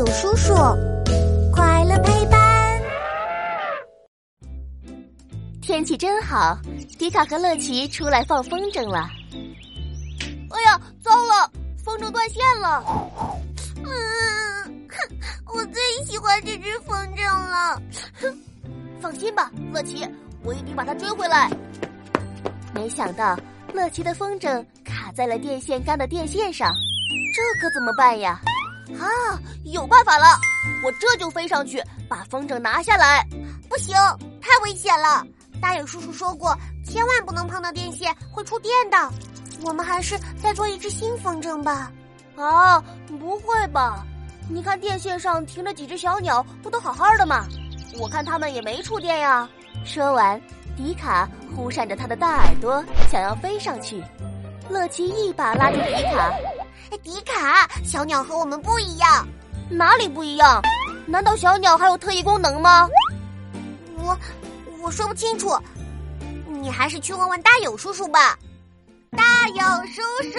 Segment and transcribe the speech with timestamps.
[0.00, 0.54] 友叔叔，
[1.52, 2.82] 快乐陪伴。
[5.60, 6.58] 天气真好，
[6.98, 9.10] 迪卡和乐奇出来放风筝了。
[10.48, 11.52] 哎呀，糟了，
[11.84, 12.82] 风筝断线了！
[13.84, 17.82] 嗯，哼我最喜欢这只风筝了。
[18.22, 18.38] 哼
[19.02, 20.08] 放心吧，乐奇，
[20.42, 21.50] 我一定把它追回来。
[22.74, 23.38] 没想到，
[23.74, 26.72] 乐奇的风筝卡在了电线杆的电线上，
[27.36, 28.40] 这可怎么办呀？
[28.98, 29.06] 啊，
[29.64, 30.26] 有办法了！
[30.84, 33.26] 我这就飞上去把风筝拿下来。
[33.68, 33.94] 不行，
[34.40, 35.24] 太危险了！
[35.60, 39.10] 大眼叔叔说过，千万不能碰到电线，会触电的。
[39.62, 41.92] 我们还是再做一只新风筝吧。
[42.36, 44.04] 啊，不会吧？
[44.48, 47.44] 你看电线上停着几只小鸟，不都好好的吗？
[47.98, 49.48] 我看它们也没触电呀。
[49.84, 50.40] 说完，
[50.76, 54.02] 迪卡忽闪着他的大耳朵，想要飞上去。
[54.68, 56.32] 乐奇一把拉住迪卡。
[57.02, 59.26] 迪卡，小鸟和我们不一样，
[59.68, 60.60] 哪里不一样？
[61.06, 62.88] 难道小鸟还有特异功能吗？
[63.96, 64.18] 我
[64.80, 65.56] 我说不清楚，
[66.46, 68.38] 你还是去问问大友叔叔吧。
[69.10, 69.56] 大友
[69.86, 70.00] 叔
[70.30, 70.38] 叔，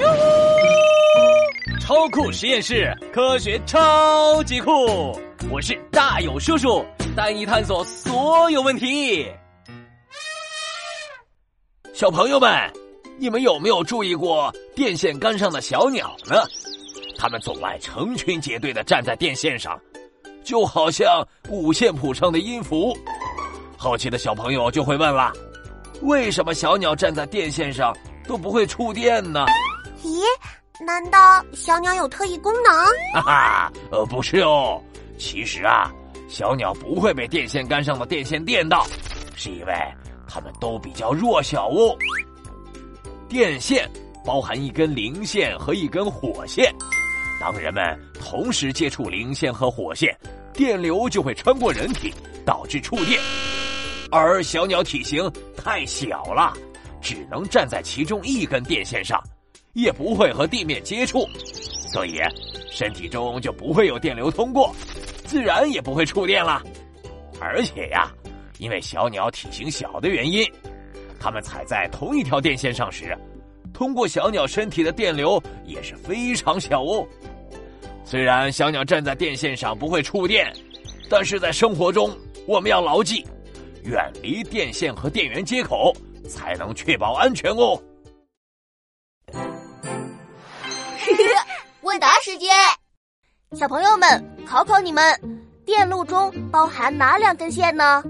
[0.00, 1.80] 哟呼！
[1.80, 5.18] 超酷实验室，科学超级酷！
[5.50, 6.84] 我是大友叔叔，
[7.16, 9.26] 带你探索所有问题。
[11.94, 12.70] 小朋友们。
[13.20, 16.36] 你们有没有注意过电线杆上的小鸟呢？
[17.18, 19.78] 它们总爱成群结队的站在电线上，
[20.42, 22.96] 就好像五线谱上的音符。
[23.76, 25.30] 好奇的小朋友就会问了：
[26.00, 27.94] 为什么小鸟站在电线上
[28.26, 29.44] 都不会触电呢？
[30.02, 30.22] 咦，
[30.82, 32.72] 难道小鸟有特异功能？
[33.12, 34.82] 哈哈，呃，不是哦。
[35.18, 35.92] 其实啊，
[36.26, 38.86] 小鸟不会被电线杆上的电线电到，
[39.36, 39.74] 是因为
[40.26, 41.94] 它们都比较弱小哦。
[43.30, 43.88] 电线
[44.24, 46.74] 包含一根零线和一根火线，
[47.40, 50.12] 当人们同时接触零线和火线，
[50.52, 52.12] 电流就会穿过人体，
[52.44, 53.20] 导致触电。
[54.10, 56.52] 而小鸟体型太小了，
[57.00, 59.22] 只能站在其中一根电线上，
[59.74, 61.24] 也不会和地面接触，
[61.92, 62.18] 所以
[62.68, 64.74] 身体中就不会有电流通过，
[65.24, 66.60] 自然也不会触电了。
[67.40, 68.10] 而且呀，
[68.58, 70.44] 因为小鸟体型小的原因。
[71.20, 73.14] 它们踩在同一条电线上时，
[73.74, 77.06] 通过小鸟身体的电流也是非常小哦。
[78.04, 80.50] 虽然小鸟站在电线上不会触电，
[81.10, 82.16] 但是在生活中
[82.46, 83.22] 我们要牢记，
[83.84, 85.94] 远离电线和电源接口，
[86.28, 87.80] 才能确保安全哦。
[91.82, 92.50] 问答时间，
[93.52, 95.20] 小朋友们，考考你们：
[95.64, 98.02] 电路中包含哪两根线呢？